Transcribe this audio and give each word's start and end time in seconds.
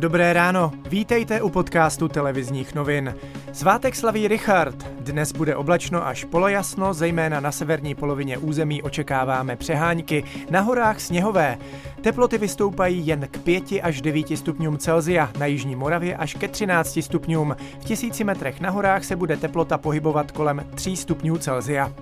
Dobré 0.00 0.32
ráno, 0.32 0.72
vítejte 0.88 1.42
u 1.42 1.50
podcastu 1.50 2.08
televizních 2.08 2.74
novin. 2.74 3.14
Svátek 3.52 3.96
slaví 3.96 4.28
Richard. 4.28 4.82
Dnes 5.00 5.32
bude 5.32 5.56
oblačno 5.56 6.06
až 6.06 6.24
polojasno, 6.24 6.94
zejména 6.94 7.40
na 7.40 7.52
severní 7.52 7.94
polovině 7.94 8.38
území 8.38 8.82
očekáváme 8.82 9.56
přehánky, 9.56 10.24
na 10.50 10.60
horách 10.60 11.00
sněhové. 11.00 11.58
Teploty 12.00 12.38
vystoupají 12.38 13.06
jen 13.06 13.28
k 13.30 13.38
5 13.38 13.64
až 13.82 14.00
9 14.00 14.38
stupňům 14.38 14.78
Celzia, 14.78 15.30
na 15.38 15.46
jižní 15.46 15.76
Moravě 15.76 16.16
až 16.16 16.34
ke 16.34 16.48
13 16.48 16.98
stupňům. 17.02 17.56
V 17.80 17.84
tisíci 17.84 18.24
metrech 18.24 18.60
na 18.60 18.70
horách 18.70 19.04
se 19.04 19.16
bude 19.16 19.36
teplota 19.36 19.78
pohybovat 19.78 20.30
kolem 20.30 20.66
3 20.74 20.96
stupňů 20.96 21.38
Celzia. 21.38 21.92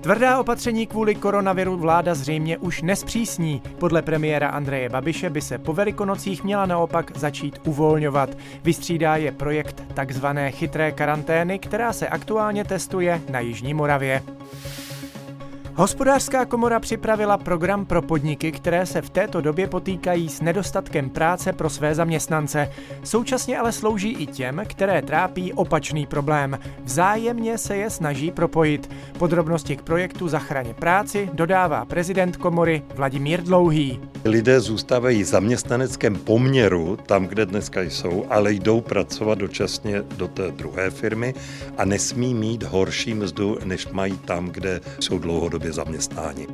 Tvrdá 0.00 0.40
opatření 0.40 0.86
kvůli 0.86 1.14
koronaviru 1.14 1.76
vláda 1.76 2.14
zřejmě 2.14 2.58
už 2.58 2.82
nespřísní. 2.82 3.62
Podle 3.78 4.02
premiéra 4.02 4.48
Andreje 4.48 4.88
Babiše 4.88 5.30
by 5.30 5.40
se 5.40 5.58
po 5.58 5.72
velikonocích 5.72 6.44
měla 6.44 6.66
naopak 6.66 7.18
začít 7.18 7.60
uvolňovat. 7.64 8.30
Vystřídá 8.64 9.16
je 9.16 9.32
projekt 9.32 9.82
takzvané 9.94 10.50
chytré 10.50 10.92
karantény, 10.92 11.58
která 11.58 11.92
se 11.92 12.08
aktuálně 12.08 12.64
testuje 12.64 13.20
na 13.30 13.40
Jižní 13.40 13.74
Moravě. 13.74 14.22
Hospodářská 15.80 16.44
komora 16.44 16.80
připravila 16.80 17.38
program 17.38 17.86
pro 17.86 18.02
podniky, 18.02 18.52
které 18.52 18.86
se 18.86 19.02
v 19.02 19.10
této 19.10 19.40
době 19.40 19.66
potýkají 19.66 20.28
s 20.28 20.40
nedostatkem 20.40 21.10
práce 21.10 21.52
pro 21.52 21.70
své 21.70 21.94
zaměstnance. 21.94 22.70
Současně 23.04 23.58
ale 23.58 23.72
slouží 23.72 24.12
i 24.12 24.26
těm, 24.26 24.62
které 24.66 25.02
trápí 25.02 25.52
opačný 25.52 26.06
problém. 26.06 26.58
Vzájemně 26.84 27.58
se 27.58 27.76
je 27.76 27.90
snaží 27.90 28.30
propojit. 28.30 28.90
Podrobnosti 29.18 29.76
k 29.76 29.82
projektu 29.82 30.28
Zachraně 30.28 30.74
práci 30.74 31.30
dodává 31.32 31.84
prezident 31.84 32.36
komory 32.36 32.82
Vladimír 32.94 33.42
Dlouhý. 33.42 34.00
Lidé 34.24 34.60
zůstávají 34.60 35.22
v 35.22 35.26
zaměstnaneckém 35.26 36.16
poměru 36.16 36.98
tam, 37.06 37.26
kde 37.26 37.46
dneska 37.46 37.82
jsou, 37.82 38.26
ale 38.30 38.52
jdou 38.52 38.80
pracovat 38.80 39.38
dočasně 39.38 40.02
do 40.02 40.28
té 40.28 40.50
druhé 40.50 40.90
firmy 40.90 41.34
a 41.78 41.84
nesmí 41.84 42.34
mít 42.34 42.62
horší 42.62 43.14
mzdu, 43.14 43.58
než 43.64 43.88
mají 43.88 44.18
tam, 44.18 44.48
kde 44.48 44.80
jsou 45.00 45.18
dlouhodobě 45.18 45.69
zaměstnáni. 45.72 46.46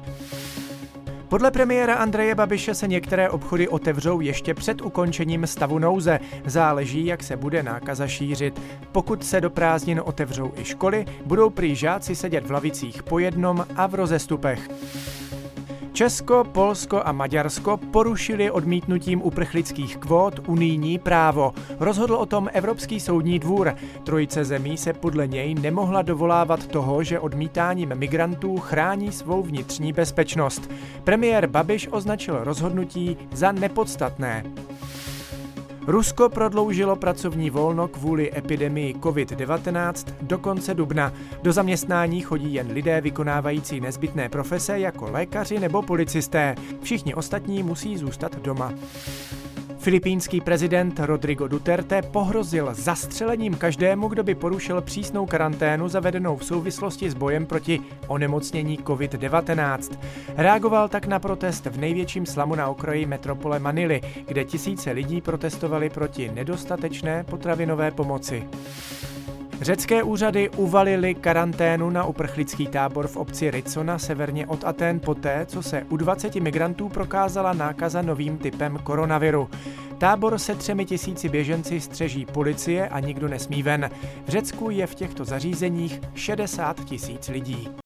Podle 1.28 1.50
premiéra 1.50 1.94
Andreje 1.94 2.34
Babiše 2.34 2.74
se 2.74 2.88
některé 2.88 3.30
obchody 3.30 3.68
otevřou 3.68 4.20
ještě 4.20 4.54
před 4.54 4.82
ukončením 4.82 5.46
stavu 5.46 5.78
nouze. 5.78 6.20
Záleží, 6.44 7.06
jak 7.06 7.22
se 7.22 7.36
bude 7.36 7.62
nákaza 7.62 8.06
šířit. 8.06 8.60
Pokud 8.92 9.24
se 9.24 9.40
do 9.40 9.50
prázdnin 9.50 10.02
otevřou 10.04 10.52
i 10.56 10.64
školy, 10.64 11.04
budou 11.24 11.50
prý 11.50 11.76
žáci 11.76 12.14
sedět 12.14 12.46
v 12.46 12.50
lavicích 12.50 13.02
po 13.02 13.18
jednom 13.18 13.66
a 13.76 13.86
v 13.86 13.94
rozestupech. 13.94 14.68
Česko, 15.96 16.44
Polsko 16.44 17.02
a 17.04 17.12
Maďarsko 17.12 17.76
porušili 17.76 18.50
odmítnutím 18.50 19.22
uprchlických 19.22 19.96
kvót 19.96 20.40
unijní 20.48 20.98
právo. 20.98 21.54
Rozhodl 21.80 22.14
o 22.14 22.26
tom 22.26 22.48
Evropský 22.52 23.00
soudní 23.00 23.38
dvůr. 23.38 23.74
Trojice 24.04 24.44
zemí 24.44 24.76
se 24.76 24.92
podle 24.92 25.26
něj 25.26 25.54
nemohla 25.54 26.02
dovolávat 26.02 26.66
toho, 26.66 27.02
že 27.02 27.20
odmítáním 27.20 27.94
migrantů 27.94 28.56
chrání 28.56 29.12
svou 29.12 29.42
vnitřní 29.42 29.92
bezpečnost. 29.92 30.70
Premiér 31.04 31.46
Babiš 31.46 31.88
označil 31.90 32.44
rozhodnutí 32.44 33.16
za 33.32 33.52
nepodstatné. 33.52 34.44
Rusko 35.86 36.28
prodloužilo 36.28 36.96
pracovní 36.96 37.50
volno 37.50 37.88
kvůli 37.88 38.38
epidemii 38.38 38.94
COVID-19 38.94 40.12
do 40.22 40.38
konce 40.38 40.74
dubna. 40.74 41.12
Do 41.42 41.52
zaměstnání 41.52 42.20
chodí 42.20 42.54
jen 42.54 42.70
lidé 42.70 43.00
vykonávající 43.00 43.80
nezbytné 43.80 44.28
profese 44.28 44.78
jako 44.78 45.10
lékaři 45.10 45.58
nebo 45.58 45.82
policisté. 45.82 46.54
Všichni 46.82 47.14
ostatní 47.14 47.62
musí 47.62 47.98
zůstat 47.98 48.36
doma. 48.38 48.72
Filipínský 49.86 50.40
prezident 50.40 51.00
Rodrigo 51.00 51.48
Duterte 51.48 52.02
pohrozil 52.02 52.68
zastřelením 52.74 53.54
každému, 53.54 54.08
kdo 54.08 54.22
by 54.22 54.34
porušil 54.34 54.80
přísnou 54.80 55.26
karanténu 55.26 55.88
zavedenou 55.88 56.36
v 56.36 56.44
souvislosti 56.44 57.10
s 57.10 57.14
bojem 57.14 57.46
proti 57.46 57.80
onemocnění 58.06 58.78
COVID-19. 58.78 59.98
Reagoval 60.36 60.88
tak 60.88 61.06
na 61.06 61.18
protest 61.18 61.66
v 61.66 61.78
největším 61.78 62.26
slamu 62.26 62.54
na 62.54 62.68
okraji 62.68 63.06
metropole 63.06 63.58
Manily, 63.58 64.00
kde 64.28 64.44
tisíce 64.44 64.90
lidí 64.90 65.20
protestovali 65.20 65.90
proti 65.90 66.30
nedostatečné 66.34 67.24
potravinové 67.24 67.90
pomoci. 67.90 68.48
Řecké 69.60 70.02
úřady 70.02 70.50
uvalily 70.50 71.14
karanténu 71.14 71.90
na 71.90 72.04
uprchlický 72.04 72.66
tábor 72.66 73.06
v 73.06 73.16
obci 73.16 73.50
Ricona 73.50 73.98
severně 73.98 74.46
od 74.46 74.64
Aten 74.64 75.00
poté, 75.00 75.46
co 75.46 75.62
se 75.62 75.82
u 75.88 75.96
20 75.96 76.34
migrantů 76.34 76.88
prokázala 76.88 77.52
nákaza 77.52 78.02
novým 78.02 78.38
typem 78.38 78.78
koronaviru. 78.82 79.48
Tábor 79.98 80.38
se 80.38 80.54
třemi 80.54 80.84
tisíci 80.84 81.28
běženci 81.28 81.80
střeží 81.80 82.26
policie 82.26 82.88
a 82.88 83.00
nikdo 83.00 83.28
nesmí 83.28 83.62
ven. 83.62 83.90
V 84.26 84.28
Řecku 84.28 84.70
je 84.70 84.86
v 84.86 84.94
těchto 84.94 85.24
zařízeních 85.24 86.00
60 86.14 86.84
tisíc 86.84 87.28
lidí. 87.28 87.68